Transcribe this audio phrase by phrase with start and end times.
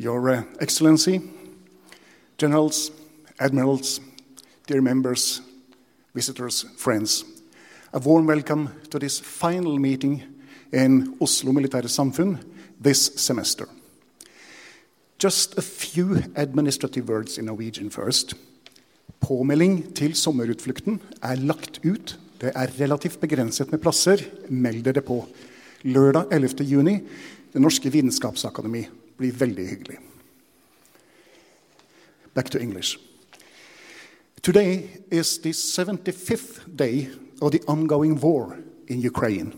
[0.00, 1.20] Your uh, Excellency,
[2.38, 2.90] Generals,
[3.38, 4.00] Admirals,
[4.66, 5.42] dear members,
[6.14, 7.22] visitors, friends,
[7.92, 10.22] a warm welcome to this final meeting
[10.72, 12.38] in Oslo Militære Samfunn
[12.82, 13.68] this semester.
[15.18, 18.32] Just a few administrative words in Norwegian first.
[19.20, 22.16] Påmelding til sommerutflukten er lagt ut.
[22.40, 24.24] Det er relativt begrenset med plasser.
[24.48, 25.26] Meld dere på.
[25.84, 26.64] Lørdag 11.
[26.64, 27.00] juni,
[27.52, 28.86] Det norske vitenskapsakademi.
[29.20, 29.98] Blir veldig hyggelig.
[32.34, 32.96] Back to English.
[34.42, 37.10] Today is the 75th day
[37.42, 39.52] of the ongoing war in Ukraine.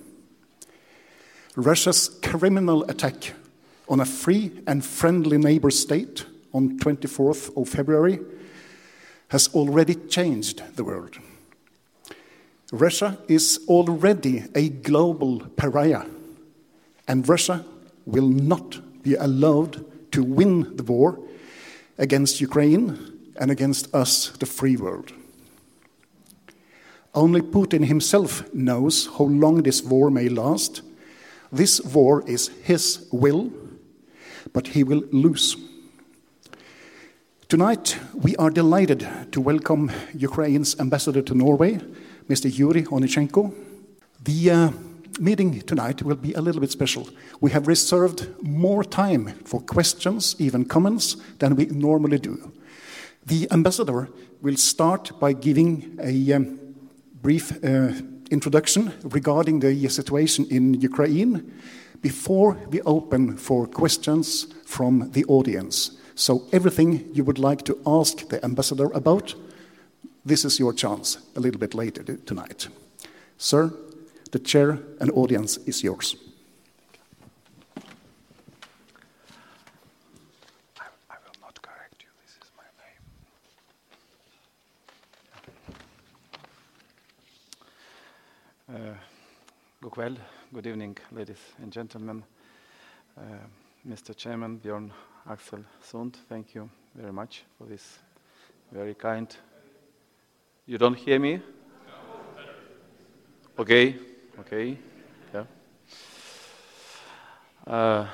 [1.55, 3.35] Russia's criminal attack
[3.89, 8.19] on a free and friendly neighbor state on 24th of February
[9.29, 11.19] has already changed the world.
[12.73, 16.07] Russia is already a global pariah,
[17.07, 17.65] and Russia
[18.07, 21.19] will not be allowed to win the war
[21.99, 22.99] against Ukraine
[23.37, 25.13] and against us, the free world.
[27.15, 30.83] Only Putin himself knows how long this war may last.
[31.51, 33.53] This war is his will,
[34.53, 35.57] but he will lose.
[37.49, 41.81] Tonight, we are delighted to welcome Ukraine's ambassador to Norway,
[42.29, 42.49] Mr.
[42.51, 43.53] Yuri Onichenko.
[44.25, 44.71] The uh,
[45.21, 47.09] meeting tonight will be a little bit special.
[47.41, 52.53] We have reserved more time for questions, even comments, than we normally do.
[53.27, 54.09] The ambassador
[54.41, 56.59] will start by giving a um,
[57.23, 57.93] brief uh,
[58.31, 61.53] introduction regarding the situation in Ukraine
[62.01, 65.93] before we open for questions from the audience.
[66.15, 69.35] So, everything you would like to ask the ambassador about,
[70.25, 72.69] this is your chance a little bit later tonight.
[73.39, 73.73] Sir,
[74.33, 76.17] the chair and audience is yours.
[80.81, 82.09] I, I will not correct you.
[82.25, 82.65] This is my
[88.75, 88.91] name.
[88.91, 88.95] Uh,
[89.83, 90.17] good well,
[90.55, 92.25] good evening, ladies and gentlemen.
[93.19, 93.23] Uh,
[93.87, 94.17] Mr.
[94.17, 94.91] Chairman Bjorn
[95.29, 97.99] Axel Sund, thank you very much for this
[98.73, 99.37] very kind.
[100.65, 101.43] You don't hear me?
[103.59, 103.99] Okay,
[104.41, 104.79] okay,
[105.35, 105.45] yeah.
[107.67, 108.07] Uh,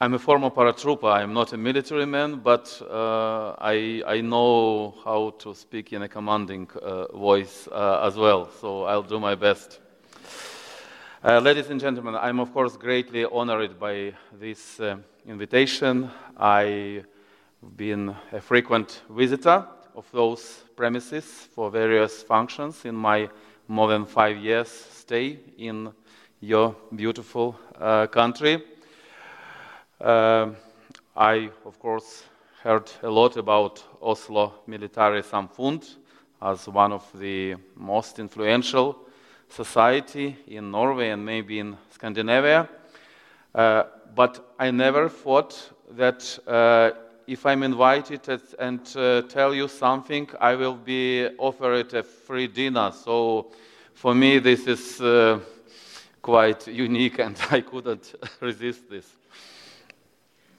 [0.00, 1.12] I'm a former paratrooper.
[1.12, 6.08] I'm not a military man, but uh, I, I know how to speak in a
[6.08, 9.80] commanding uh, voice uh, as well, so I'll do my best.
[11.22, 14.96] Uh, ladies and gentlemen, I'm of course greatly honored by this uh,
[15.26, 16.10] invitation.
[16.34, 17.04] I've
[17.76, 23.28] been a frequent visitor of those premises for various functions in my
[23.70, 25.92] more than five years stay in
[26.40, 28.60] your beautiful uh, country.
[30.00, 30.48] Uh,
[31.16, 32.24] I, of course,
[32.64, 35.94] heard a lot about Oslo Military Samfund
[36.42, 38.98] as one of the most influential
[39.48, 42.68] society in Norway and maybe in Scandinavia.
[43.54, 43.84] Uh,
[44.16, 46.90] but I never thought that uh,
[47.28, 48.28] if I'm invited
[48.58, 52.90] and uh, tell you something, I will be offered a free dinner.
[52.90, 53.52] So
[53.94, 55.40] for me, this is uh,
[56.22, 59.06] quite unique, and I couldn't resist this.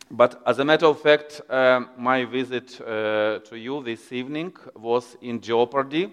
[0.09, 5.15] But as a matter of fact, um, my visit uh, to you this evening was
[5.21, 6.11] in jeopardy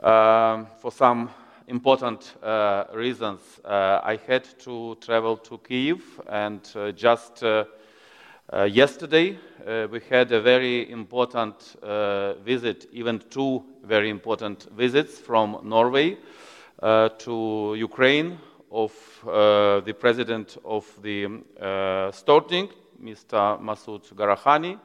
[0.00, 1.28] um, for some
[1.68, 3.40] important uh, reasons.
[3.64, 7.42] Uh, I had to travel to Kiev, and uh, just
[8.52, 11.76] uh, uh, yesterday uh, we had a very important
[12.44, 16.16] visit, even two very important visits from Norway
[17.18, 18.38] to Ukraine
[18.70, 18.92] of
[19.24, 21.26] the president of the
[22.12, 22.70] Storting,
[23.02, 23.60] Mr.
[23.60, 24.78] Masud Gharahkhani,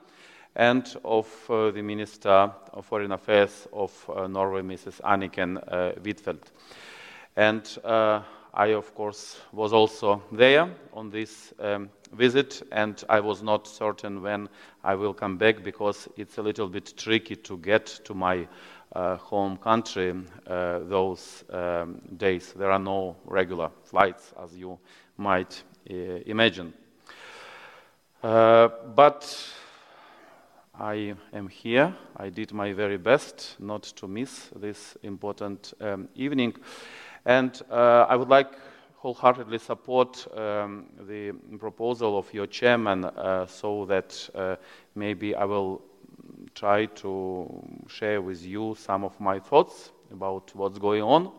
[0.55, 4.99] and of uh, the Minister of Foreign Affairs of uh, Norway, Mrs.
[5.01, 6.51] Anniken uh, Huitfeldt.
[7.35, 8.21] And uh,
[8.59, 14.21] I, of course, was also there on this um, visit, and I was not certain
[14.21, 14.49] when
[14.83, 18.49] I will come back because it's a little bit tricky to get to my
[18.91, 20.13] uh, home country
[20.45, 22.51] uh, those um, days.
[22.51, 24.77] There are no regular flights, as you
[25.15, 25.93] might uh,
[26.25, 26.73] imagine.
[28.21, 29.53] Uh, but
[30.77, 31.95] I am here.
[32.17, 36.55] I did my very best not to miss this important um, evening.
[37.29, 38.55] And uh, I would like
[38.95, 44.55] wholeheartedly support um, the proposal of your chairman uh, so that uh,
[44.95, 45.79] maybe I will
[46.55, 47.47] try to
[47.87, 51.31] share with you some of my thoughts about what's going on,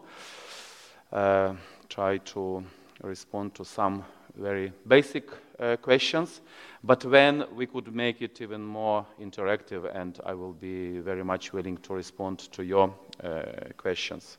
[1.13, 1.55] uh,
[1.89, 2.65] try to
[3.03, 4.05] respond to some
[4.37, 5.29] very basic
[5.59, 6.41] uh, questions,
[6.85, 11.53] but when we could make it even more interactive, and I will be very much
[11.53, 12.95] willing to respond to your
[13.25, 13.43] uh,
[13.77, 14.39] questions.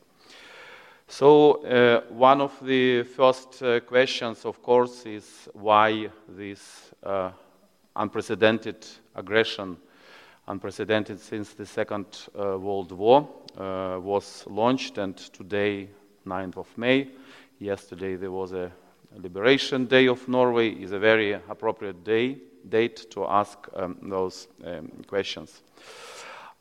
[1.11, 7.31] So, uh, one of the first uh, questions, of course, is why this uh,
[7.97, 9.75] unprecedented aggression,
[10.47, 13.27] unprecedented since the Second uh, World War,
[13.57, 15.89] uh, was launched, and today,
[16.25, 17.09] 9th of May,
[17.59, 18.71] yesterday there was a
[19.17, 22.37] Liberation Day of Norway, is a very appropriate day,
[22.69, 25.61] date to ask um, those um, questions.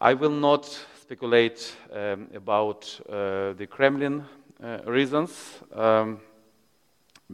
[0.00, 0.64] I will not
[1.00, 4.24] speculate um, about uh, the Kremlin
[4.84, 5.32] reasons,
[5.74, 6.20] um,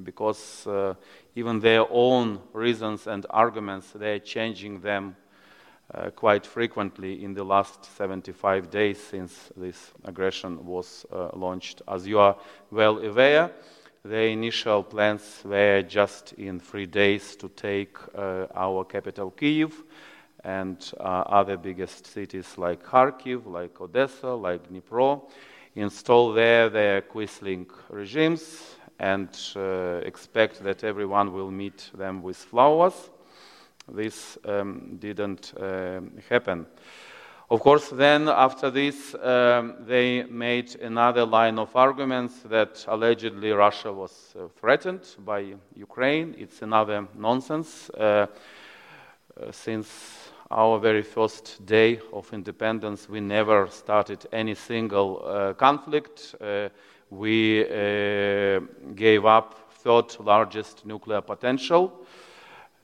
[0.02, 0.94] because uh,
[1.34, 5.16] even their own reasons and arguments, they're changing them
[5.94, 11.82] uh, quite frequently in the last 75 days since this aggression was uh, launched.
[11.88, 12.36] As you are
[12.70, 13.50] well aware,
[14.04, 19.72] the initial plans were just in three days to take uh, our capital, Kyiv,
[20.44, 25.22] and uh, other biggest cities like Kharkiv, like Odessa, like Dnipro
[25.76, 33.10] install there their Quisling regimes and uh, expect that everyone will meet them with flowers.
[33.88, 36.66] This um, didn't uh, happen.
[37.48, 43.92] Of course, then after this, um, they made another line of arguments that allegedly Russia
[43.92, 46.34] was uh, threatened by Ukraine.
[46.36, 47.88] It's another nonsense.
[47.90, 48.26] Uh,
[49.38, 56.34] uh, since our very first day of independence, we never started any single uh, conflict.
[56.40, 56.68] Uh,
[57.10, 58.60] we uh,
[58.94, 61.92] gave up third largest nuclear potential.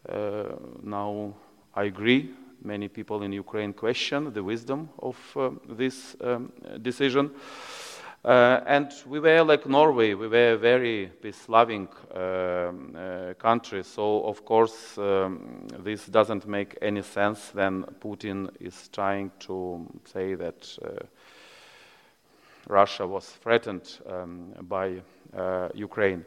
[0.09, 0.45] Uh,
[0.83, 1.35] now,
[1.75, 2.31] I agree.
[2.65, 7.31] Many people in Ukraine question the wisdom of uh, this um, decision.
[8.25, 13.83] Uh, and we were like Norway, we were a very peace loving um, uh, country.
[13.83, 20.37] So, of course, um, this doesn't make any sense when Putin is trying to say
[20.37, 21.05] that uh,
[22.69, 25.03] Russia was threatened um, by
[25.37, 26.25] uh, Ukraine.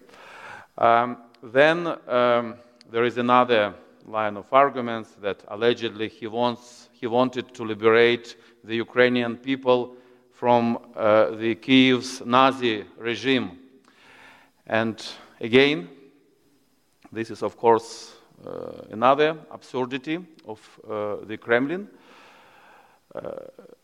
[0.78, 2.56] Um, then um,
[2.92, 3.74] there is another
[4.06, 9.96] line of arguments that allegedly he, wants, he wanted to liberate the Ukrainian people
[10.36, 13.58] from uh, the Kiev's Nazi regime.
[14.68, 15.02] And
[15.40, 15.88] again,
[17.10, 18.14] this is, of course,
[18.46, 21.88] uh, another absurdity of uh, the Kremlin.
[23.14, 23.32] Uh,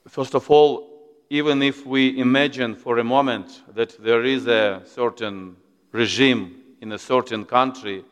[0.10, 0.90] first of all,
[1.30, 5.56] even if we imagine for a moment that there is a certain
[5.94, 8.04] regime in a certain country,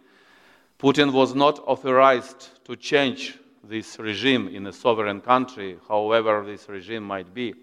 [0.80, 7.04] Putin was not authorized to change this regime in a sovereign country, however this regime
[7.04, 7.54] might be.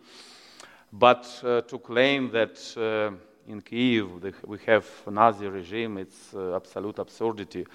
[0.99, 3.15] But uh, to claim that uh,
[3.47, 4.09] in Kiev
[4.47, 7.67] we have a Nazi regime, it's uh, absolute absurdity.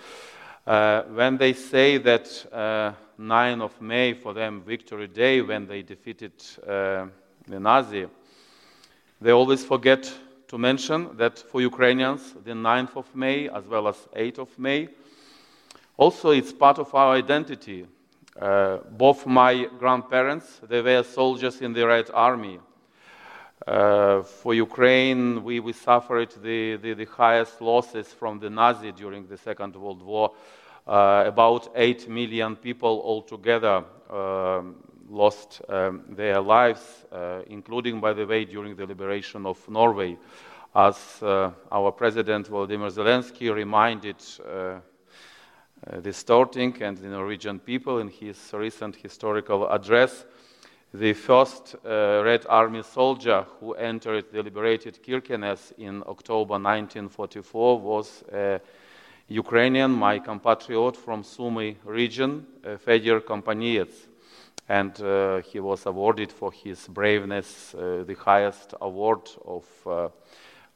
[0.66, 5.84] Uh, when they say that uh, 9 of May for them Victory Day, when they
[5.84, 6.32] defeated
[6.68, 7.06] uh,
[7.48, 8.08] the Nazi,
[9.20, 10.12] they always forget
[10.48, 14.90] to mention that for Ukrainians, the 9th of May as well as 8th of May,
[15.96, 17.86] also it's part of our identity.
[18.98, 22.60] both my grandparents, they were soldiers in the Red Army.
[23.68, 29.28] Uh, for Ukraine, we, we suffered the, the, the, highest losses from the Nazi during
[29.28, 30.32] the Second World War.
[30.88, 34.78] Uh, about 8 million people altogether um,
[35.08, 40.18] lost um, their lives, uh, including, by the way, during the liberation of Norway.
[40.74, 44.80] As uh, our President Volodymyr Zelensky reminded uh,
[46.00, 50.26] the Storting and the Norwegian people in his recent historical address,
[50.94, 58.24] the first uh, Red Army soldier who entered the liberated Kirkenes in October 1944 was
[58.34, 58.60] a
[59.30, 64.08] Ukrainian, my compatriot from Sumy region, uh, Fedor Kompaniets.
[64.70, 70.10] and uh, he was awarded for his braveness uh, the highest award of, uh,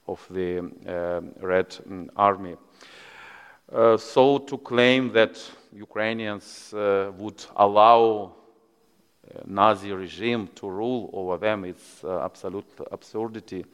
[0.08, 2.56] of the uh, Red mm, Army.
[3.72, 5.40] Uh, so to claim that
[5.74, 8.34] Ukrainians uh, would allow
[9.46, 13.66] Nazi regime to rule over them, it's absolute absurdity.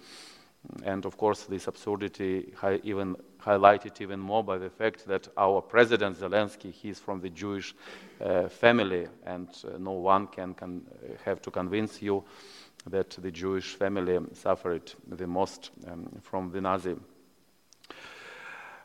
[0.84, 2.54] And of course, this absurdity
[2.84, 7.30] even highlighted even more by the fact that our president Zelensky, he is from the
[7.30, 7.74] Jewish
[8.20, 10.86] uh, family, and uh, no one can, can
[11.26, 12.24] have to convince you
[12.88, 16.96] that the Jewish family suffered the most um, from the Nazi.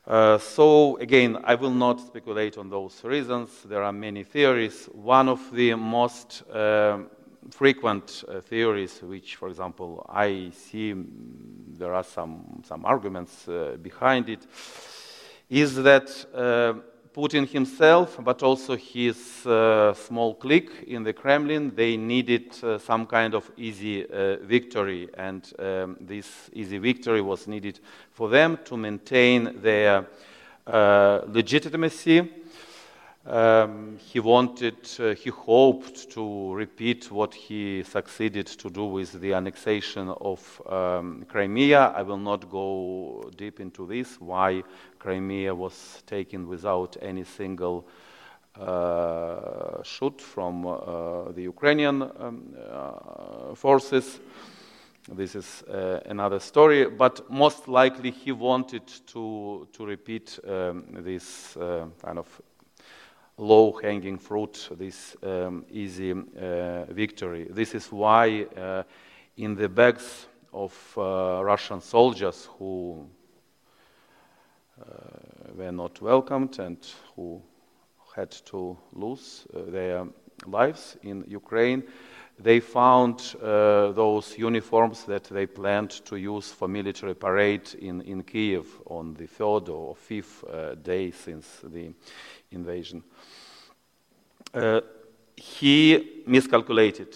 [0.06, 3.50] Uh, so again, I will not speculate on those reasons.
[3.64, 4.88] There are many theories.
[4.92, 6.98] One of the most uh,
[7.50, 11.06] frequent uh, theories, which, for example, I see mm,
[11.76, 14.46] there are some, some arguments uh, behind it,
[15.50, 16.74] is that uh,
[17.16, 23.06] Putin himself, but also his uh, small clique in the Kremlin, they needed uh, some
[23.06, 27.80] kind of easy uh, victory, and um, this easy victory was needed
[28.12, 30.06] for them to maintain their
[30.66, 32.28] legitimacy
[33.26, 39.34] um, he wanted, uh, he hoped to repeat what he succeeded to do with the
[39.34, 41.92] annexation of um, Crimea.
[41.96, 44.62] I will not go deep into this, why
[44.98, 47.88] Crimea was taken without any single
[48.60, 54.20] uh, shoot from uh, the Ukrainian um, uh, forces.
[55.08, 61.56] This is uh, another story, but most likely he wanted to, to repeat um, this
[61.56, 62.26] uh, kind of
[63.38, 67.46] low hanging fruit, this um, easy uh, victory.
[67.50, 68.82] This is why, uh,
[69.36, 73.06] in the bags of uh, Russian soldiers who
[74.80, 74.84] uh,
[75.54, 76.78] were not welcomed and
[77.14, 77.42] who
[78.14, 80.06] had to lose uh, their
[80.46, 81.82] lives in Ukraine,
[82.38, 88.22] they found uh, those uniforms that they planned to use for military parade in, in
[88.22, 90.44] Kiev on the third or fifth
[90.82, 91.92] day since the
[92.50, 93.02] invasion.
[94.54, 94.80] Uh,
[95.36, 97.14] he miscalculated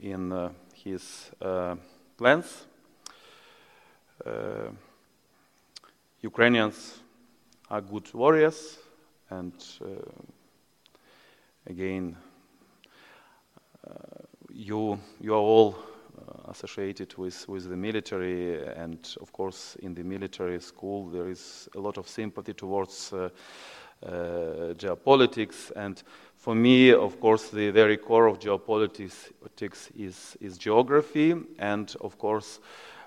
[0.00, 1.76] in uh, his uh,
[2.16, 2.66] plans.
[4.24, 4.70] Uh,
[6.20, 7.00] Ukrainians
[7.70, 8.78] are good warriors,
[9.30, 9.86] and uh,
[11.66, 12.16] again,
[14.50, 15.76] you, you are all
[16.48, 21.80] associated with, with the military, and of course, in the military school, there is a
[21.80, 23.28] lot of sympathy towards uh, uh,
[24.04, 25.72] geopolitics.
[25.76, 26.02] And
[26.36, 32.60] for me, of course, the very core of geopolitics is, is geography, and of course,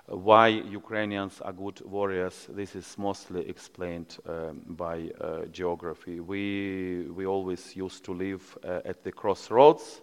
[0.06, 2.48] why Ukrainians are good warriors.
[2.48, 6.20] This is mostly explained um, by uh, geography.
[6.20, 10.00] We, we always used to live uh, at the crossroads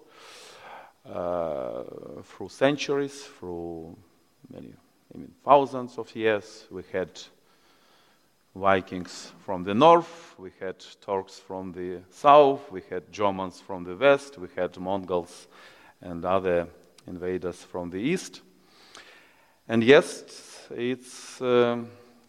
[1.11, 1.83] uh,
[2.23, 3.97] through centuries, through
[4.53, 4.73] many,
[5.13, 6.67] I mean, thousands of years.
[6.69, 7.19] We had
[8.55, 13.97] Vikings from the north, we had Turks from the south, we had Germans from the
[13.97, 15.47] west, we had Mongols
[16.01, 16.67] and other
[17.05, 18.41] invaders from the east.
[19.67, 21.83] And yes, it's uh,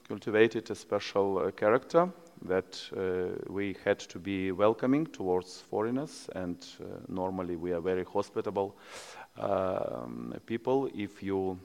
[0.09, 2.09] cultivated a special uh, character
[2.43, 8.05] that uh, we had to be welcoming towards foreigners, and uh, normally we are very
[8.05, 8.77] hospitable
[9.39, 10.91] um, people.
[10.93, 11.59] If you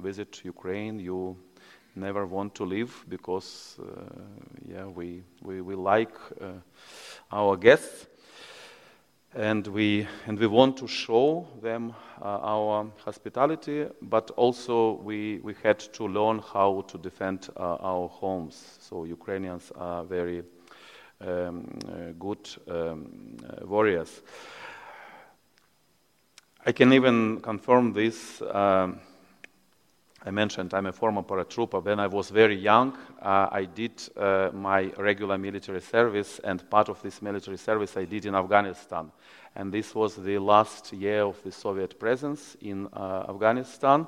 [0.00, 1.36] visit Ukraine, you
[1.94, 3.84] never want to leave because uh,
[4.68, 6.52] yeah we, we, we like uh,
[7.32, 8.06] our guests.
[9.34, 15.54] And we and we want to show them uh, our hospitality but also we we
[15.62, 18.78] had to learn how to defend uh, our homes.
[18.80, 20.44] So Ukrainians are very
[21.20, 24.22] um, uh, good um, uh, warriors.
[26.64, 29.00] I can even confirm this um,
[30.24, 31.82] I mentioned I'm a former paratrooper.
[31.82, 36.88] When I was very young, uh, I did uh, my regular military service, and part
[36.88, 39.12] of this military service I did in Afghanistan.
[39.54, 44.06] And this was the last year of the Soviet presence in uh, Afghanistan.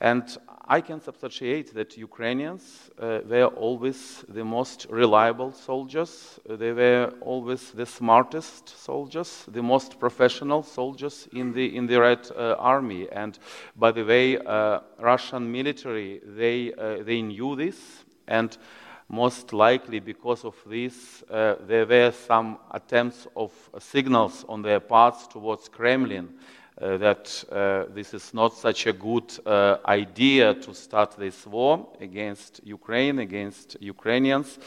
[0.00, 0.24] And
[0.68, 6.40] I can substantiate that Ukrainians uh, were always the most reliable soldiers.
[6.48, 12.28] They were always the smartest soldiers, the most professional soldiers in the in the Red
[12.32, 13.08] uh, Army.
[13.12, 13.38] And
[13.76, 18.58] by the way, uh, Russian military they uh, they knew this, and
[19.08, 25.28] most likely because of this, uh, there were some attempts of signals on their parts
[25.28, 26.34] towards Kremlin
[26.78, 31.88] uh, that uh, this is not such a good uh, idea to start this war
[32.00, 34.58] against Ukraine, against Ukrainians.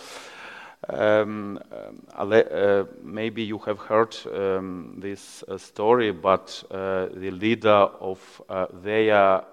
[0.87, 7.89] Um, um uh, maybe you have heard um, this uh, story, but uh, the leader
[7.99, 8.41] of
[8.81, 9.43] their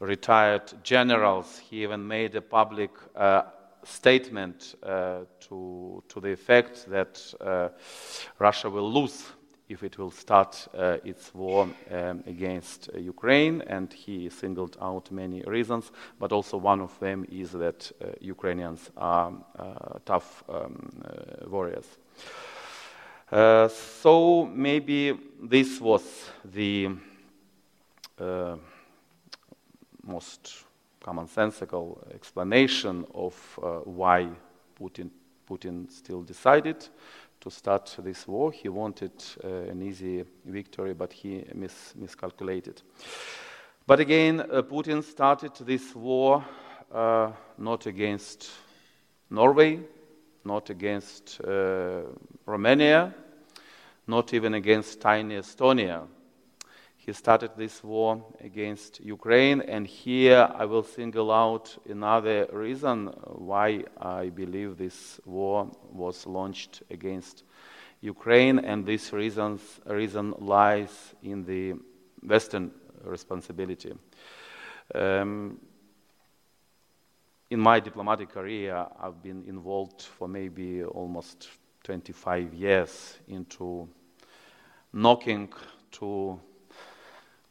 [0.00, 2.90] retired generals, he even made a public
[3.84, 7.34] statement to, to the effect that
[8.38, 9.35] Russia will lose
[9.68, 15.10] if it will start uh, its war um, against uh, Ukraine, and he singled out
[15.10, 21.02] many reasons, but also one of them is that uh, Ukrainians are uh, tough um,
[21.04, 21.86] uh, warriors.
[23.30, 26.90] Uh, so maybe this was the
[30.04, 30.64] most
[31.02, 33.34] commonsensical explanation of
[33.84, 34.28] why
[34.80, 35.10] Putin,
[35.46, 36.88] Putin still decided
[37.40, 38.52] to start this war.
[38.52, 39.12] He wanted
[39.42, 42.82] uh, an easy victory, but he mis- miscalculated.
[43.86, 46.44] But again, uh, Putin started this war
[46.92, 48.50] uh, not against
[49.30, 49.80] Norway,
[50.44, 52.02] not against uh,
[52.44, 53.14] Romania,
[54.06, 56.06] not even against tiny Estonia.
[57.06, 63.84] He started this war against Ukraine, and here I will single out another reason why
[63.96, 67.44] I believe this war was launched against
[68.00, 71.74] Ukraine, and this reasons, reason lies in the
[72.26, 72.72] Western
[73.04, 73.94] responsibility.
[74.92, 75.60] Um,
[77.50, 81.50] in my diplomatic career, I've been involved for maybe almost
[81.84, 83.88] 25 years into
[84.92, 85.52] knocking
[85.92, 86.40] to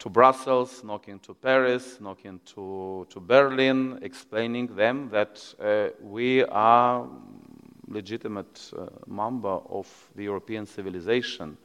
[0.06, 7.10] to Brussels, knocking to Paris, knocking to, to Berlin, explaining them that uh, we are
[7.88, 11.58] legitimate uh, member of the European civilization.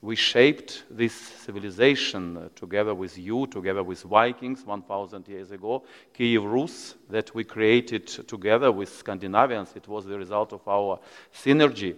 [0.00, 5.84] We shaped this civilization uh, together with you, together with Vikings 1,000 years ago.
[6.14, 10.98] Kiev Rus, that we created together with Scandinavians, it was the result of our
[11.34, 11.96] synergy.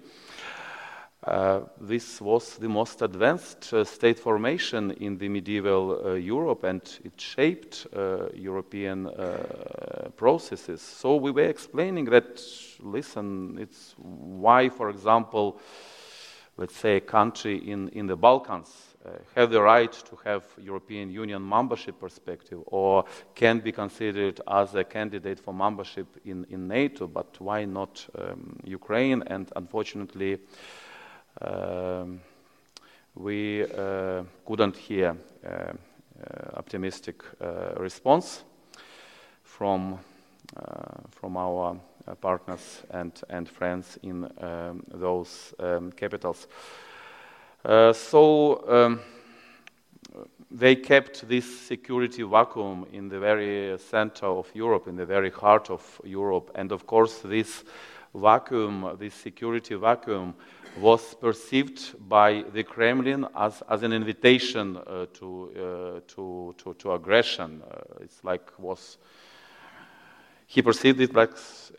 [1.26, 6.98] Uh, this was the most advanced uh, state formation in the medieval uh, Europe and
[7.02, 10.82] it shaped uh, European uh, processes.
[10.82, 12.42] So we were explaining that,
[12.80, 15.58] listen, it's why, for example,
[16.58, 18.94] let's say a country in, in the Balkans
[19.34, 24.84] have the right to have European Union membership perspective or can be considered as a
[24.84, 29.22] candidate for membership in, in NATO, but why not um, Ukraine?
[29.26, 30.38] And unfortunately,
[31.40, 32.20] um,
[33.14, 35.74] we uh, couldn't hear uh, uh,
[36.54, 37.22] optimistic
[37.76, 38.44] response
[39.42, 39.98] from
[41.10, 41.76] from our
[42.20, 46.46] partners and and friends in um, those um, capitals.
[47.92, 48.64] so.
[48.68, 49.00] Um,
[50.50, 55.68] they kept this security vacuum in the very center of Europe, in the very heart
[55.68, 56.52] of Europe.
[56.54, 57.64] And of course, this
[58.14, 60.34] vacuum, this security vacuum,
[60.76, 66.92] was perceived by the Kremlin as, as an invitation uh, to, uh, to, to, to,
[66.92, 67.62] aggression.
[67.62, 68.98] Uh, it's like was
[70.46, 71.30] he perceived it like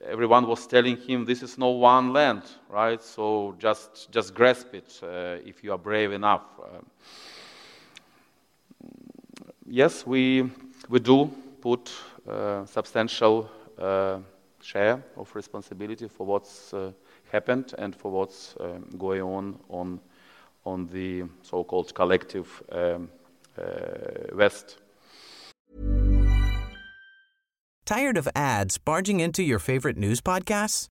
[0.06, 3.02] everyone was telling him this is no one land, right?
[3.02, 6.44] So just just grasp it uh, if you are brave enough.
[6.60, 6.82] Uh,
[9.66, 10.50] yes, we
[10.90, 11.30] we do
[11.62, 11.92] put
[12.28, 13.50] uh, substantial
[14.66, 16.74] share of responsibility for what's
[17.32, 20.00] happened and for what's um, going on on,
[20.66, 23.10] on the so-called collective um,
[23.58, 24.78] uh, West.
[27.86, 30.88] Tired of ads barging into your favorite news podcasts?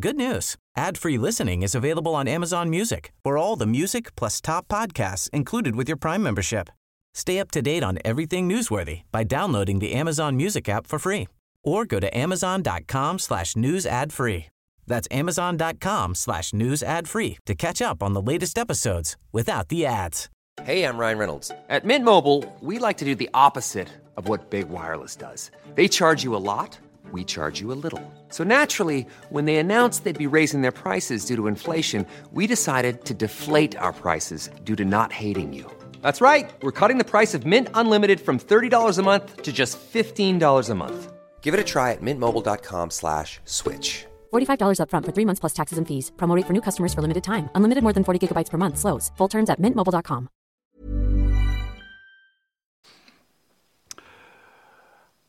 [0.00, 0.56] Good news.
[0.76, 5.76] Ad-free listening is available on Amazon Music for all the music plus top podcasts included
[5.76, 6.70] with your Prime membership.
[7.14, 11.26] Stay up to date on everything newsworthy by downloading the Amazon Music app for free
[11.68, 14.46] or go to amazon.com slash news ad free.
[14.88, 19.86] That's amazon.com slash news ad free to catch up on the latest episodes without the
[19.86, 20.28] ads.
[20.64, 21.52] Hey, I'm Ryan Reynolds.
[21.68, 25.52] At Mint Mobile, we like to do the opposite of what Big Wireless does.
[25.76, 26.76] They charge you a lot,
[27.12, 28.02] we charge you a little.
[28.28, 33.04] So naturally, when they announced they'd be raising their prices due to inflation, we decided
[33.04, 35.70] to deflate our prices due to not hating you.
[36.02, 36.50] That's right.
[36.62, 40.74] We're cutting the price of Mint Unlimited from $30 a month to just $15 a
[40.74, 41.12] month.
[41.40, 44.04] Give it a try at mintmobile.com slash switch.
[44.34, 46.12] $45 upfront for three months plus taxes and fees.
[46.18, 47.48] Promote for new customers for limited time.
[47.54, 48.76] Unlimited more than 40 gigabytes per month.
[48.76, 49.10] Slows.
[49.16, 50.28] Full terms at mintmobile.com.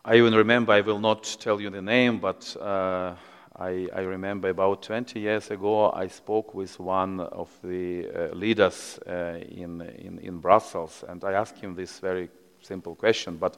[0.06, 3.14] I even remember, I will not tell you the name, but uh,
[3.56, 8.98] I, I, remember about 20 years ago, I spoke with one of the uh, leaders
[9.06, 12.30] uh, in, in, in Brussels, and I asked him this very
[12.62, 13.58] simple question, but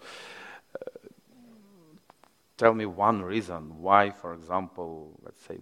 [2.61, 5.57] tell me one reason why, for example, let's say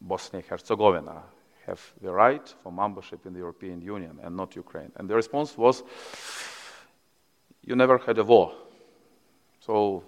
[0.00, 1.22] Bosnia Herzegovina
[1.66, 4.90] have the right for membership in the European Union and not Ukraine.
[4.96, 5.84] And the response was,
[7.62, 8.52] you never had a war.
[9.60, 10.02] So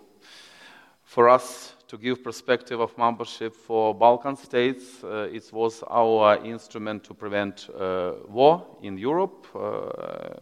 [1.04, 7.04] for us to give perspective of membership for Balkan states, uh, it was our instrument
[7.04, 9.46] to prevent uh, war in Europe.
[9.54, 10.34] Uh,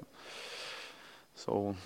[1.34, 1.76] so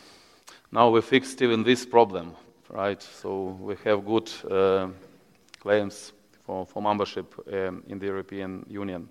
[0.71, 2.37] now we fixed even this problem,
[2.71, 3.03] right?
[3.03, 4.89] So we have good uh,
[5.61, 6.13] claims
[6.45, 9.09] for, for membership um, in the European Union.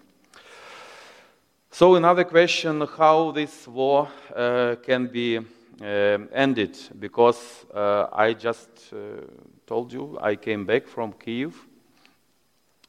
[1.71, 8.93] So another question, how this war uh, can be um, ended, because uh, I just
[8.93, 9.25] uh,
[9.67, 11.55] told you I came back from Kiev.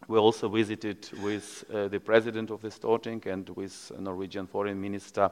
[0.06, 5.30] We also visited with uh, the president of the Storting and with Norwegian foreign minister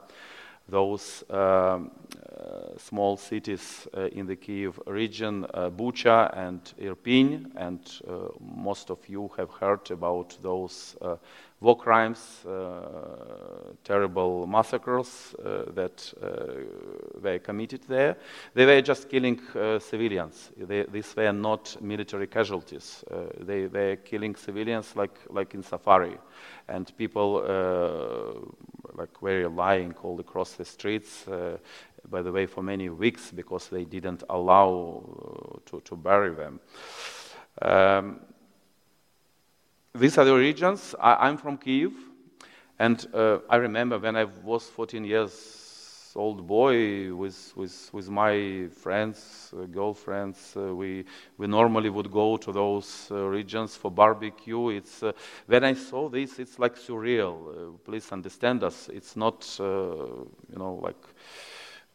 [0.69, 1.91] those um,
[2.37, 8.91] uh, small cities uh, in the Kiev region, uh, Bucha and Irpin, and uh, most
[8.91, 11.17] of you have heard about those uh,
[11.61, 15.35] war crimes, uh, terrible massacres
[15.75, 16.13] that
[17.23, 18.17] were committed there.
[18.53, 19.41] They were just killing
[19.81, 20.51] civilians.
[20.57, 23.03] They, these were not military casualties.
[23.41, 26.19] they were killing civilians like, like in safari
[26.69, 27.41] and people
[28.97, 31.29] like were lying all across the streets.
[31.29, 31.59] Uh,
[32.09, 36.61] by the way, for many weeks because they didn't allow uh, to, to bury them.
[37.61, 38.21] Um,
[39.95, 40.95] these are the origins.
[41.01, 41.93] I, am from Kiev,
[42.79, 45.56] and uh, I remember when I was 14 years
[46.17, 50.55] old boy with, with, with my friends, uh, girlfriends.
[50.57, 51.05] Uh, we,
[51.39, 54.71] we normally would go to those uh, regions for barbecue.
[54.71, 55.13] It's, uh,
[55.47, 57.35] when I saw this, it's like surreal.
[57.49, 58.89] Uh, please understand us.
[58.93, 61.03] It's not, uh, you know, like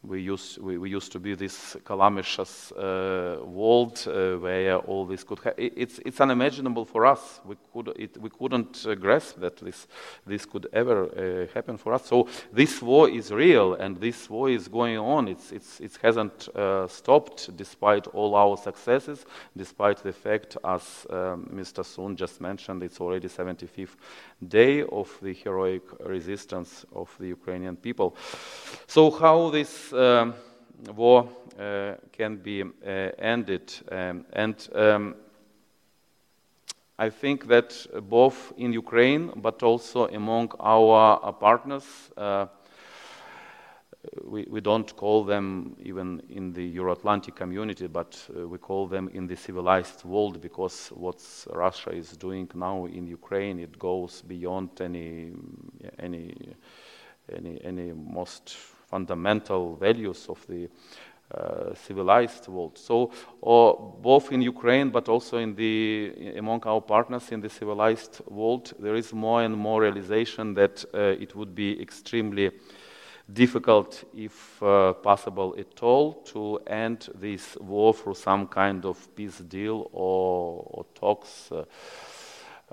[0.03, 5.23] we used, we, we, used to be this calamitous uh, world uh, where all this
[5.23, 5.71] could happen.
[5.75, 7.39] It's, it's unimaginable for us.
[7.45, 9.87] We, could, it, we couldn't uh, grasp that this,
[10.25, 12.07] this could ever uh, happen for us.
[12.07, 15.27] So this war is real and this war is going on.
[15.27, 21.47] It's, it's, it hasn't uh, stopped despite all our successes, despite the fact, as um,
[21.53, 21.83] Mr.
[21.83, 23.95] Sund just mentioned, it's already 75th
[24.47, 28.15] day of the heroic resistance of the Ukrainian people.
[28.87, 30.33] So how this um,
[30.95, 32.65] war uh, can be uh,
[33.19, 33.73] ended.
[33.91, 35.15] Um, and um,
[36.97, 42.47] I think that both in Ukraine but also among our uh, partners, uh,
[44.23, 48.87] we, we, don't call them even in the Euro Atlantic community, but uh, we call
[48.87, 51.21] them in the civilized world because what
[51.53, 55.33] Russia is doing now in Ukraine it goes beyond any
[55.99, 56.33] any
[57.31, 58.57] any, any most
[58.91, 60.69] fundamental values of the
[61.33, 62.77] uh, civilized world.
[62.77, 63.09] So,
[63.41, 68.73] uh, both in Ukraine, but also in the among our partners in the civilized world,
[68.79, 72.51] there is more and more realization that uh, it would be extremely
[73.31, 79.39] difficult, if uh, possible at all, to end this war through some kind of peace
[79.39, 81.63] deal or, or talks, uh,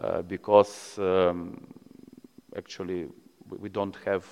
[0.02, 1.64] uh, because um,
[2.56, 3.06] actually
[3.60, 4.24] we don't have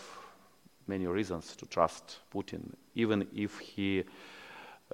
[0.89, 4.05] many reasons to trust Putin, even if he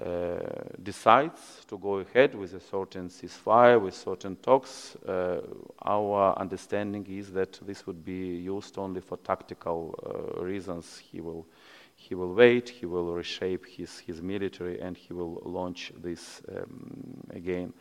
[0.01, 0.39] uh,
[0.83, 5.41] decides to go ahead with a certain ceasefire, with certain talks, uh,
[5.83, 10.97] our understanding is that this would be used only for tactical uh, reasons.
[10.97, 11.47] He will,
[11.95, 17.23] he will wait, he will reshape his, his military, and he will launch this um,
[17.31, 17.75] again.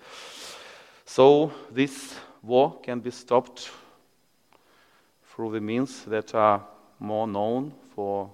[1.05, 3.71] So this war can be stopped
[5.27, 6.61] through the means that are
[6.99, 8.29] more known for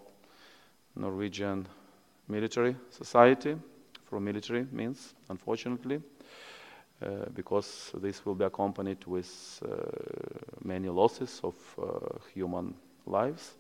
[0.96, 1.68] Norwegian
[2.28, 3.56] military society,
[4.06, 6.02] for military means, unfortunately,
[7.02, 9.76] uh, because this will be accompanied with uh,
[10.64, 12.74] many losses of uh, human
[13.06, 13.54] lives.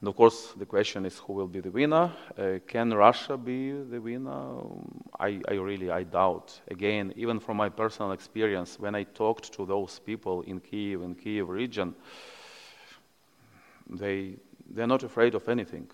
[0.00, 2.10] And of course, the question is who will be the winner?
[2.38, 4.62] Uh, can Russia be the winner?
[5.18, 6.58] I, I, really, I doubt.
[6.68, 11.14] Again, even from my personal experience, when I talked to those people in Kiev, in
[11.14, 11.94] Kiev region,
[13.90, 14.36] they,
[14.70, 15.88] they're not afraid of anything.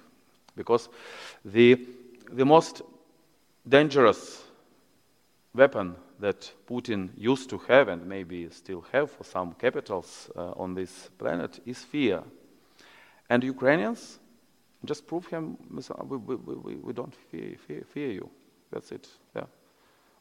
[0.54, 0.88] Because
[1.44, 1.86] the,
[2.32, 2.82] the most
[3.68, 4.42] dangerous
[5.54, 10.74] weapon that Putin used to have and maybe still have for some capitals uh, on
[10.74, 12.22] this planet is fear.
[13.28, 14.18] And Ukrainians
[14.84, 18.30] just prove him, we, we, we, we don't fear, fear, fear you.
[18.70, 19.08] That's it.
[19.34, 19.44] Yeah.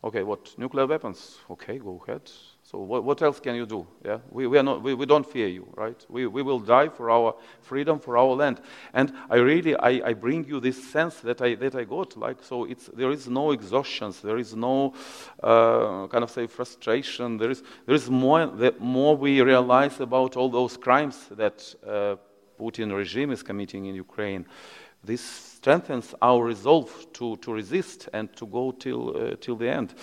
[0.05, 0.53] Okay, what?
[0.59, 1.39] Nuclear weapons?
[1.49, 2.29] Okay, go ahead.
[2.61, 3.87] So what, what else can you do?
[4.05, 6.05] Yeah, we, we, are not, we, we don't fear you, right?
[6.09, 8.61] We, we will die for our freedom, for our land.
[8.93, 12.43] And I really, I, I bring you this sense that I, that I got, like,
[12.43, 14.93] so it's, there is no exhaustion, there is no
[15.41, 20.37] uh, kind of say frustration, there is, there is more, the more we realize about
[20.37, 22.15] all those crimes that uh,
[22.59, 24.45] Putin regime is committing in Ukraine.
[25.05, 29.93] This strengthens our resolve to, to resist and to go till, uh, till the end.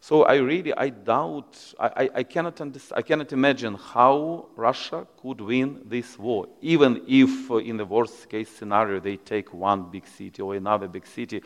[0.00, 2.60] So I really, I doubt, I, I, cannot
[2.92, 8.28] I cannot imagine how Russia could win this war, even if uh, in the worst
[8.28, 11.40] case scenario they take one big city or another big city.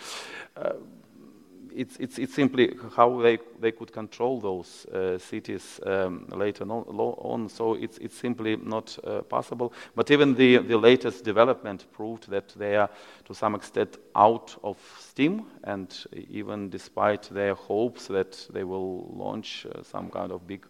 [0.56, 0.72] Uh,
[1.76, 7.48] it's, it's, it's simply how they, they could control those uh, cities um, later on.
[7.48, 9.72] So it's, it's simply not uh, possible.
[9.94, 12.90] But even the, the latest development proved that they are,
[13.26, 15.46] to some extent, out of steam.
[15.64, 15.94] And
[16.30, 20.66] even despite their hopes that they will launch uh, some kind of big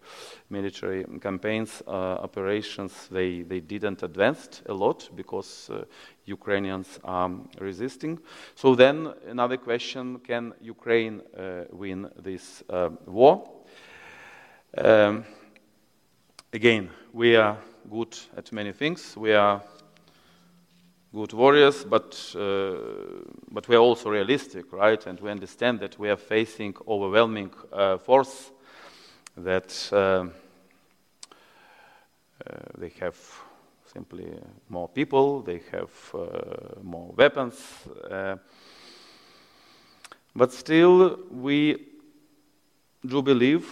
[0.48, 1.90] military campaigns, uh,
[2.22, 5.84] operations, they, they didn't advance a lot because uh,
[6.24, 8.18] Ukrainians are resisting.
[8.54, 12.62] So then another question, can Ukraine uh, win this
[13.06, 13.48] war?
[14.78, 15.24] Um,
[16.52, 17.56] again, we are
[17.90, 19.16] good at many things.
[19.16, 19.62] We are
[21.12, 22.74] good warriors, but, uh,
[23.50, 25.06] but we are also realistic, right?
[25.06, 28.50] And we understand that we are facing overwhelming uh, force,
[29.36, 30.28] that uh, uh,
[32.78, 33.16] they have
[33.92, 34.26] simply
[34.68, 37.56] more people, they have uh, more weapons.
[38.10, 38.36] Uh,
[40.34, 41.86] but still, we
[43.06, 43.66] do believe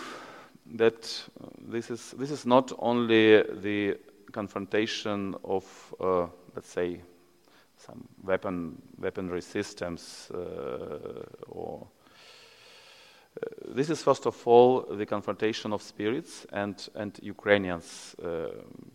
[0.74, 3.98] that this is, this is not only the
[4.32, 7.00] confrontation of, uh, let's say,
[7.76, 11.86] some weapon, weaponry systems uh, or
[13.74, 18.46] this is first of all the confrontation of spirits, and, and Ukrainians uh,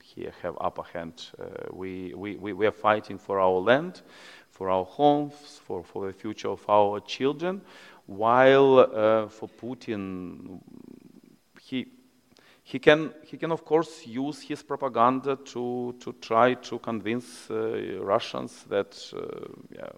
[0.02, 1.32] here have upper hand.
[1.38, 4.02] Uh, we, we, we are fighting for our land,
[4.49, 7.62] for our homes, for, for the future of our children,
[8.06, 10.62] while uh, for Putin,
[11.62, 11.88] he,
[12.63, 17.99] he, can, he can of course use his propaganda to, to try to convince uh,
[18.02, 19.89] Russians that uh, yeah,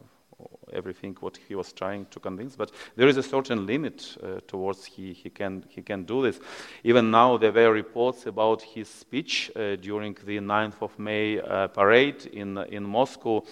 [0.74, 2.56] everything what he was trying to convince.
[2.56, 6.40] But there is a certain limit uh, towards he, he, can, he can do this.
[6.84, 11.68] Even now, there were reports about his speech uh, during the 9th of May uh,
[11.68, 13.44] parade in, in Moscow.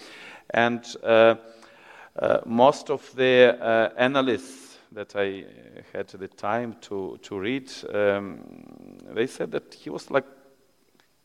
[0.50, 1.36] And uh,
[2.16, 5.44] uh, most of the uh, analysts that I
[5.92, 8.40] had the time to, to read, um,
[9.14, 10.24] they said that he was like,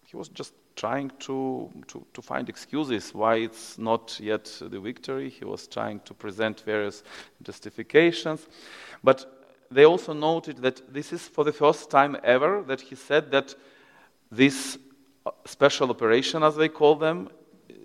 [0.03, 5.29] he was just trying to, to, to, find excuses why it's not yet the victory.
[5.29, 7.03] He was trying to present various
[7.43, 8.47] justifications.
[9.03, 9.25] But
[9.71, 13.55] they also noted that this is for the first time ever that he said that
[14.31, 14.77] this
[15.25, 17.29] uh, special operation, as they call them,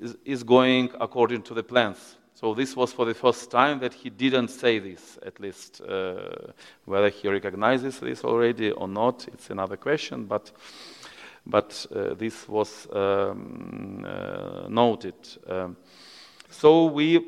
[0.00, 2.16] is, is going according to the plans.
[2.35, 5.83] So this was for the first time that he didn't say this, at least.
[5.83, 6.53] Uh,
[6.87, 10.24] whether he recognizes this already or not, it's another question.
[10.24, 10.50] But
[11.50, 15.14] but uh, this was um, uh, noted.
[15.48, 15.76] Um,
[16.48, 17.26] so we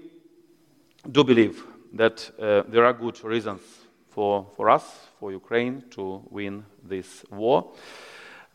[1.10, 3.60] do believe that uh, there are good reasons
[4.08, 4.84] for, for us,
[5.18, 7.72] for Ukraine, to win this war.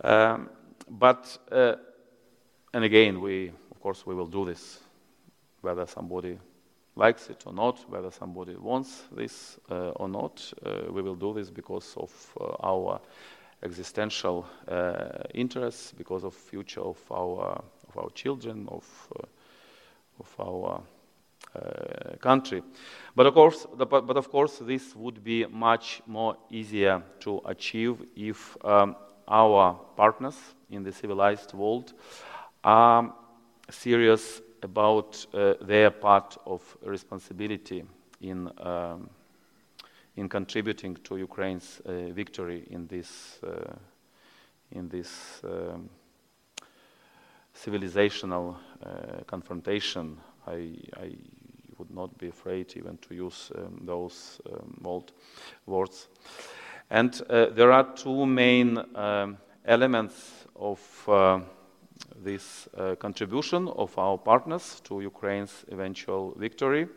[0.04, 0.50] Um,
[0.90, 1.76] but, uh,
[2.74, 4.80] and again, we, of course, we will do this,
[5.62, 6.38] whether somebody
[6.96, 10.54] likes it or not, whether somebody wants this uh, or not.
[10.66, 12.12] Uh, we will do this because of
[12.64, 13.00] our
[13.64, 19.26] existential uh, interests because of future of our of our children of uh,
[20.20, 20.82] of our
[21.56, 22.62] uh, country.
[23.16, 28.04] But of course, the, but of course, this would be much more easier to achieve
[28.16, 28.96] if um,
[29.28, 30.38] our partners
[30.70, 31.94] in the civilized world
[32.64, 33.14] are
[33.70, 37.84] serious about uh, their part of responsibility
[38.22, 39.10] in um,
[40.18, 43.76] in contributing to Ukraine's uh, victory in this, uh,
[44.72, 45.90] in this um,
[47.56, 50.18] civilizational uh, confrontation.
[50.46, 51.16] I, I,
[51.78, 55.12] would not be afraid even to use um, those um, old
[55.68, 56.08] words.
[56.90, 61.40] And uh, there are two main um, elements of uh,
[62.24, 66.88] this contribution of our partners to Ukraine's eventual victory.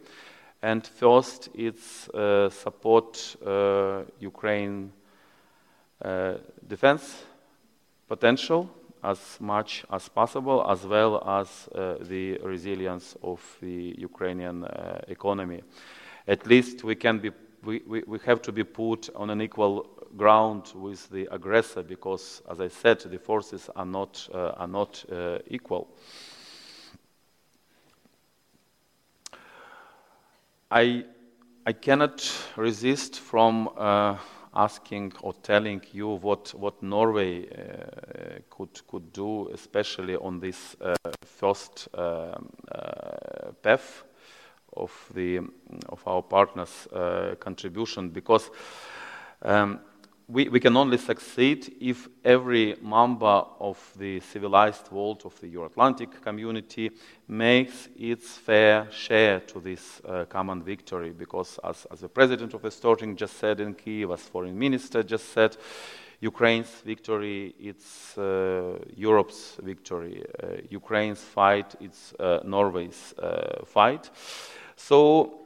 [0.62, 4.92] And first, it's uh, support uh, Ukraine
[6.04, 6.34] uh,
[6.66, 7.24] defense
[8.08, 8.68] potential
[9.02, 15.62] as much as possible, as well as uh, the resilience of the Ukrainian uh, economy.
[16.26, 17.30] At least we can be
[17.62, 22.42] we, we, we have to be put on an equal ground with the aggressor because,
[22.50, 25.04] as I said, the forces are not, uh, are not
[25.46, 25.88] equal.
[30.70, 31.04] I,
[31.66, 34.16] I cannot resist from uh,
[34.54, 40.94] asking or telling you what, what Norway uh, could, could do, especially on this uh,
[41.24, 44.04] first um, uh, path
[44.76, 45.40] of, the,
[45.88, 48.48] of our partners' uh, contribution, because
[49.42, 49.80] um,
[50.30, 56.22] we, we can only succeed if every member of the civilized world of the Euro-Atlantic
[56.22, 56.90] community
[57.26, 61.10] makes its fair share to this uh, common victory.
[61.10, 65.02] Because as, as the president of the Storting just said in Kiev, as foreign minister
[65.02, 65.56] just said,
[66.20, 70.22] Ukraine's victory, it's uh, Europe's victory.
[70.42, 74.10] Uh, Ukraine's fight, it's uh, Norway's uh, fight.
[74.76, 75.39] So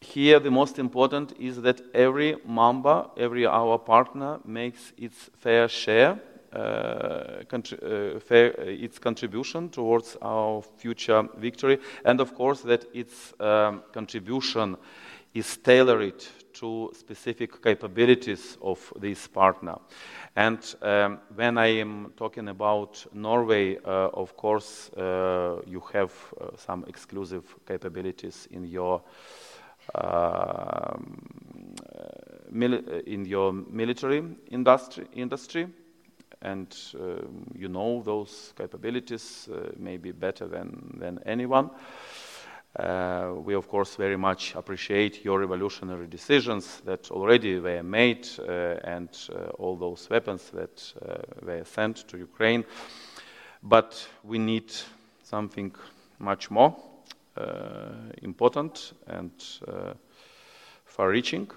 [0.00, 6.18] here the most important is that every member, every our partner makes its fair share,
[6.52, 12.86] uh, contri- uh, fair, uh, its contribution towards our future victory, and of course that
[12.92, 14.76] its um, contribution
[15.34, 19.76] is tailored to specific capabilities of this partner.
[20.34, 26.56] And um, when I am talking about Norway, uh, of course, uh, you have uh,
[26.56, 29.02] some exclusive capabilities in your
[33.06, 35.68] in your military industry, industry
[36.42, 41.70] and um, you know those capabilities uh, maybe better than, than anyone.
[42.78, 48.76] Uh, we, of course, very much appreciate your revolutionary decisions that already were made uh,
[48.84, 52.64] and uh, all those weapons that uh, were sent to Ukraine.
[53.62, 54.72] But we need
[55.24, 55.74] something
[56.18, 56.76] much more.
[57.40, 59.30] Uh, important and
[59.66, 59.94] uh,
[60.84, 61.50] far-reaching.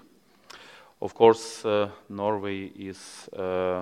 [1.02, 3.28] Of course, uh, Norway is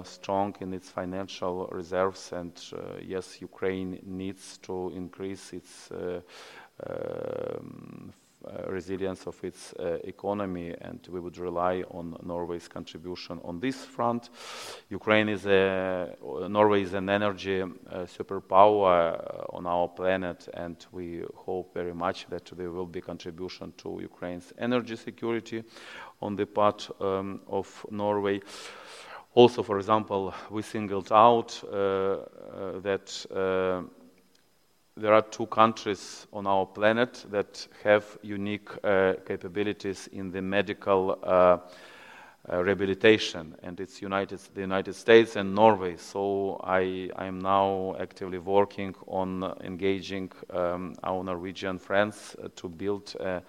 [0.04, 2.52] strong in its financial reserves, and
[3.00, 8.12] yes, Ukraine needs to increase its um,
[8.66, 14.30] resilience of its uh, economy, and we would rely on Norway's contribution on this front.
[14.90, 16.14] Ukraine is a,
[16.48, 17.66] Norway is an energy uh,
[18.06, 23.98] superpower on our planet, and we hope very much that there will be contribution to
[24.00, 25.64] Ukraine's energy security
[26.20, 28.40] on the part um, of Norway.
[29.34, 33.82] Also, for example, we singled out uh, uh, that uh,
[34.96, 41.18] there are two countries on our planet that have unique uh, capabilities in the medical
[41.22, 41.58] uh,
[42.52, 45.96] uh, rehabilitation, and it's United, the United States and Norway.
[45.96, 53.14] So I, am now actively working on engaging um, our Norwegian friends uh, to build
[53.20, 53.40] uh,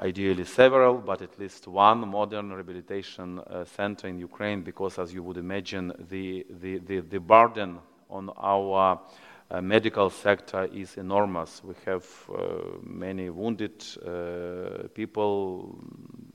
[0.00, 5.22] ideally several, but at least one modern rehabilitation uh, center in Ukraine, because as you
[5.22, 8.98] would imagine, the, the, the, the burden on our
[9.52, 11.62] uh, medical sector is enormous.
[11.62, 15.78] We have uh, many wounded uh, people,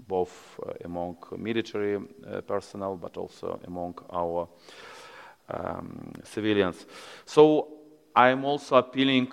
[0.08, 2.00] both uh, among military
[2.46, 4.48] personnel, but also among our
[5.50, 6.86] um, civilians.
[7.26, 7.68] So
[8.16, 9.32] I'm also appealing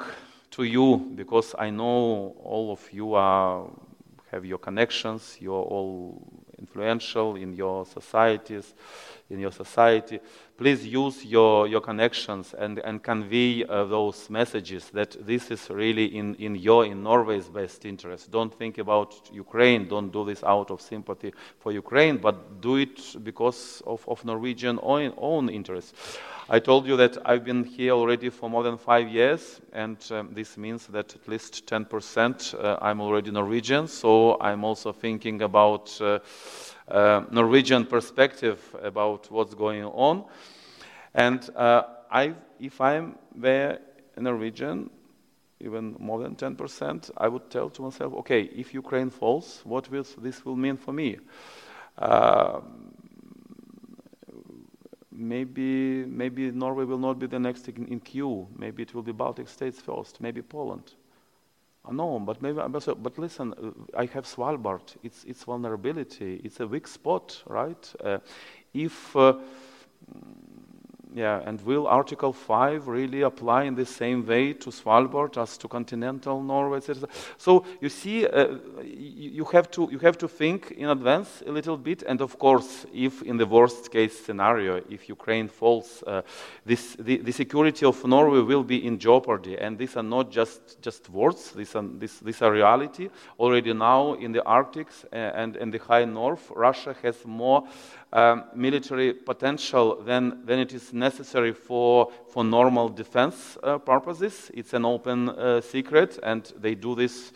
[0.53, 3.69] to you because I know all of you are,
[4.31, 6.23] have your connections, you're all
[6.59, 8.75] influential in your societies,
[9.31, 10.21] in your society
[10.57, 16.17] please use your, your connections and, and convey uh, those messages that this is really
[16.17, 18.31] in, in your, in Norway's best interest.
[18.31, 19.89] Don't think about Ukraine.
[19.89, 24.79] Don't do this out of sympathy for Ukraine, but do it because of, of Norwegian
[24.83, 25.95] own, own interest.
[26.49, 30.29] I told you that I've been here already for more than five years, and um,
[30.33, 35.99] this means that at least 10% uh, I'm already Norwegian, so I'm also thinking about
[36.01, 36.19] uh,
[37.31, 40.25] Norwegian perspective about what's going on.
[41.15, 43.81] And uh, I, if I'm there
[44.35, 44.91] region,
[45.61, 50.05] even more than 10%, I would tell to myself, okay, if Ukraine falls, what will
[50.19, 51.19] this will mean for me?
[51.97, 52.61] Uh,
[55.11, 58.47] maybe, maybe Norway will not be the next in, in queue.
[58.57, 60.21] Maybe it will be Baltic states first.
[60.21, 60.95] Maybe Poland.
[61.91, 64.97] No, but maybe but listen, uh, I have Svalbard.
[65.03, 66.41] It's its vulnerability.
[66.43, 67.95] It's a weak spot, right?
[68.03, 68.19] Uh,
[68.73, 69.35] if uh,
[71.15, 75.69] yeah, and will Article 5 really apply in the same way to Svalbard as to
[75.69, 76.81] continental Norway?
[77.39, 81.77] So you see, uh, you, have to, you have to think in advance a little
[81.77, 86.23] bit, and of course, if in the worst case scenario, if Ukraine falls, uh,
[86.67, 90.83] this, the, the, security of Norway will be in jeopardy, and these are not just,
[90.83, 93.09] just words, these are, this, these are reality.
[93.39, 97.69] Already now in the Arctic uh, and in the high north, Russia has more
[98.15, 104.51] um, military potential than, than it is necessary for, for normal defense uh, purposes.
[104.55, 107.33] It's an open uh, secret, and they do this.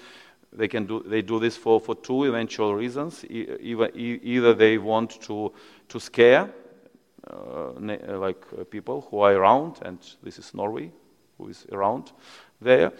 [0.52, 1.02] They can do.
[1.04, 3.24] They do this for, for two eventual reasons.
[3.28, 5.52] either, either they want to
[5.88, 6.48] to scare
[7.30, 7.72] uh,
[8.18, 10.90] like uh, people who are around, and this is Norway,
[11.36, 12.12] who is around
[12.62, 12.92] there,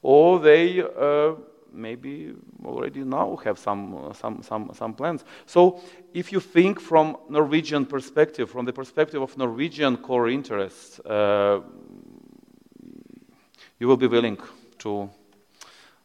[0.00, 1.34] or they uh,
[1.72, 5.24] maybe already now have some, some, some, some plans.
[5.46, 5.80] So
[6.14, 11.60] if you think from Norwegian perspective, from the perspective of Norwegian core interests, uh,
[13.78, 14.38] you will be willing
[14.78, 15.10] to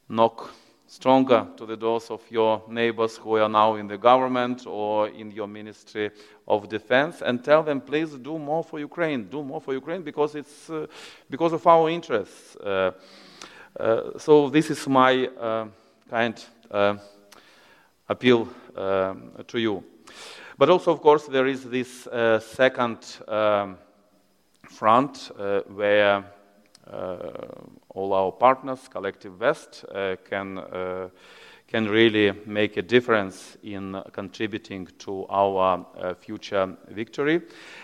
[0.10, 0.54] knock
[0.88, 5.32] stronger to the doors of your neighbors who are now in the government or in
[5.32, 6.10] your ministry
[6.48, 10.36] of defense and tell them please do more for ukraine do more for ukraine because
[10.36, 10.86] it's uh,
[11.30, 12.92] because of our interests uh, uh,
[13.78, 15.68] Uh, so this is my uh,
[16.10, 16.96] kind uh,
[18.08, 19.14] appeal uh,
[19.48, 19.84] to you.
[20.58, 23.78] But also, of course, there is this uh, second um,
[24.70, 25.30] front
[25.68, 26.24] where
[27.90, 29.84] all our partners, Collective West,
[30.30, 30.62] can
[31.76, 37.42] can really make a difference in contributing to our uh, future victory.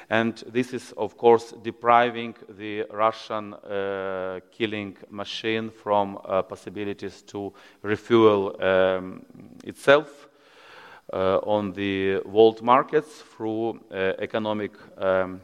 [0.09, 7.51] And this is, of course, depriving the Russian uh, killing machine from uh, possibilities to
[7.81, 9.25] refuel um,
[9.65, 10.29] itself.
[11.11, 15.41] Uh, on the world markets through uh, economic um,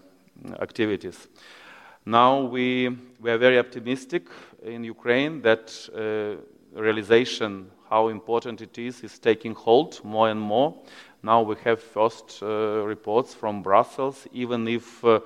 [0.62, 1.28] activities.
[2.06, 2.88] Now we,
[3.20, 4.30] we are very optimistic
[4.64, 6.42] in Ukraine that uh,
[6.82, 10.74] realization how important it is is taking hold more and more.
[11.24, 15.20] Now we have first uh, reports from Brussels, even if uh,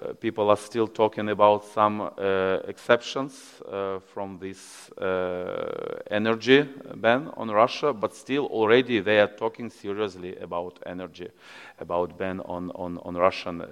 [0.00, 6.66] uh, people are still talking about some uh, exceptions uh, from this uh, energy
[6.96, 11.28] ban on Russia, but still already they are talking seriously about energy,
[11.78, 13.62] about ban on, on, on Russian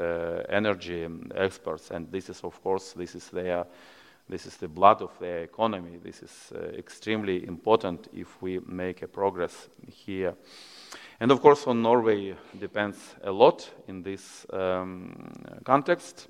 [0.51, 1.91] energy experts.
[1.91, 3.65] And this is, of course, this is their
[4.31, 5.99] this is the blood of their economy.
[6.03, 10.35] This is uh, extremely important if we make a progress here.
[11.19, 15.33] And of course, on Norway depends a lot in this um,
[15.65, 16.29] context.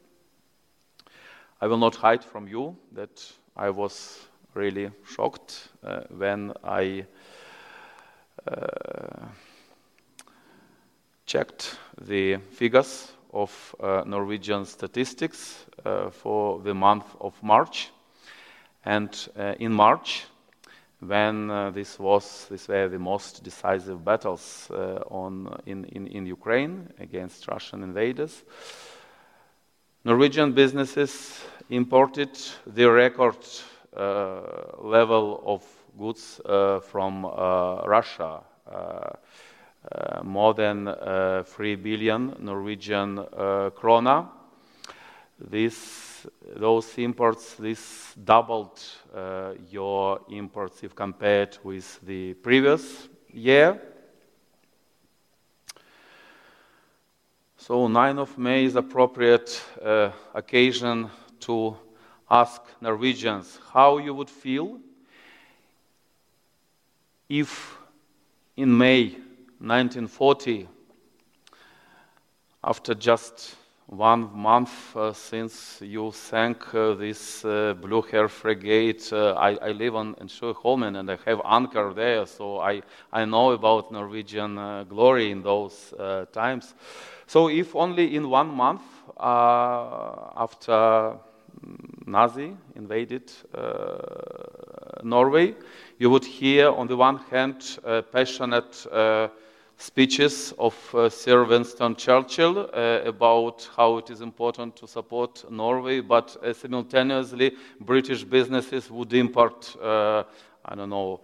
[1.61, 3.22] I will not hide from you that
[3.55, 7.05] I was really shocked uh, when I
[8.48, 9.26] uh,
[11.26, 17.91] checked the figures of uh, Norwegian statistics uh, for the month of March.
[18.85, 20.26] And uh, in March,
[21.01, 26.26] when uh, this was these were the most decisive battles uh, on in, in, in
[26.26, 28.43] Ukraine against Russian invaders.
[30.05, 32.31] Norwegian businesses imported
[32.66, 33.37] the record
[33.97, 34.41] uh,
[34.78, 35.62] level of
[35.99, 36.41] goods
[36.91, 38.41] from Russia
[40.22, 44.28] more than uh, 3 billion Norwegian uh, krona.
[45.39, 46.26] This,
[46.57, 48.78] those imports, this doubled
[49.70, 53.81] your imports if compared with the previous year.
[57.57, 61.11] So 9 of May is appropriate uh, occasion
[61.41, 61.76] to
[62.31, 64.78] ask Norwegians how you would feel
[67.28, 67.78] if
[68.57, 69.16] in May
[69.61, 70.66] 1940,
[72.64, 73.56] after just
[73.88, 79.96] one month uh, since you sank uh, this uh, Blücher frigate, uh, I, I, live
[79.96, 82.80] on, in Sjuholmen and I have anchor there, so I,
[83.12, 86.74] I know about Norwegian uh, glory in those uh, times.
[87.26, 88.82] So, if only in one month
[89.18, 91.18] after
[92.06, 93.30] Nazi invaded
[95.02, 95.54] Norway,
[95.98, 97.78] you would hear, on the one hand,
[98.11, 98.86] passionate
[99.81, 106.01] speeches of uh, Sir Winston Churchill uh, about how it is important to support Norway,
[106.01, 110.24] but uh, simultaneously British businesses would import, uh,
[110.66, 111.20] I don't know,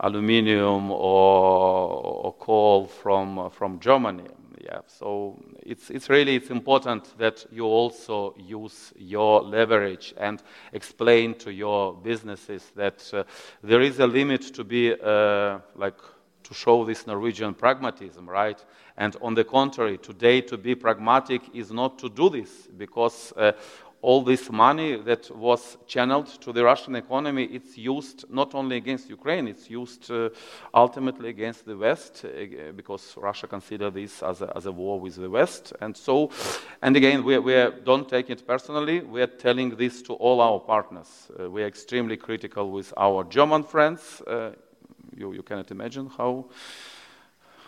[0.00, 4.24] aluminium or, or coal from, uh, from Germany.
[4.64, 10.42] Yeah, so it's, it's really it's important that you also use your leverage and
[10.72, 13.24] explain to your businesses that uh,
[13.62, 14.94] there is a limit to be
[15.76, 15.94] like
[16.48, 18.64] to show this Norwegian pragmatism, right?
[18.96, 23.52] And on the contrary, today to be pragmatic is not to do this because uh,
[24.00, 29.10] all this money that was channeled to the Russian economy, it's used not only against
[29.10, 30.30] Ukraine, it's used uh,
[30.72, 35.16] ultimately against the West uh, because Russia considers this as a, as a, war with
[35.16, 35.72] the West.
[35.80, 36.30] And so,
[36.80, 37.52] and again, we, we
[37.84, 39.00] don't take it personally.
[39.00, 41.28] We are telling this to all our partners.
[41.38, 44.22] Uh, we are extremely critical with our German friends.
[45.18, 46.46] You, you cannot imagine how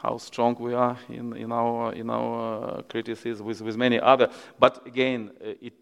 [0.03, 4.31] how strong we are in, in our in our uh, criticism with, with many other.
[4.59, 5.75] But again, uh, it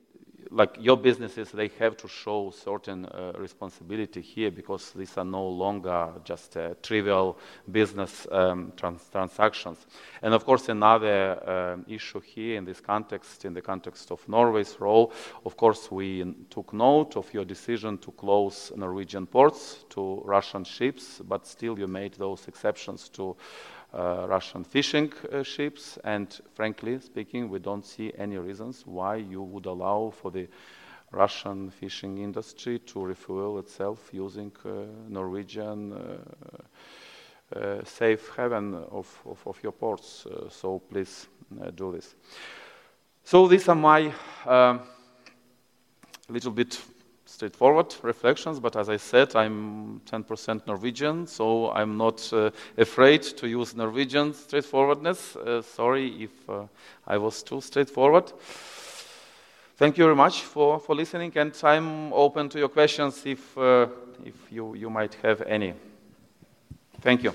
[0.50, 5.46] like your businesses, they have to show certain uh, responsibility here because these are no
[5.46, 7.38] longer just uh, trivial
[7.70, 9.86] business um, trans transactions.
[10.22, 14.76] And of course, another um, issue here in this context, in the context of Norway's
[14.80, 15.12] role,
[15.44, 21.20] of course, we took note of your decision to close Norwegian ports to Russian ships,
[21.22, 23.36] but still you made those exceptions to
[23.92, 25.98] Russian fishing uh, ships.
[26.04, 30.48] And frankly speaking, we don't see any reasons why you would allow for the
[31.10, 35.92] Russian fishing industry to refuel itself using uh, Norwegian
[37.56, 40.26] uh, safe haven of, of, of your ports.
[40.26, 41.28] Uh, so please
[41.62, 42.14] uh, do this.
[43.24, 44.12] So these are my
[46.28, 46.78] little bit
[47.28, 53.46] straightforward reflections, but as I said, I'm 10% Norwegian, so I'm not uh, afraid to
[53.46, 55.36] use Norwegian straightforwardness.
[55.36, 56.64] Uh, sorry if uh,
[57.06, 58.32] I was too straightforward.
[59.76, 63.86] Thank you very much for, for listening, and I'm open to your questions if, uh,
[64.24, 65.74] if you, you might have any.
[67.00, 67.34] Thank you.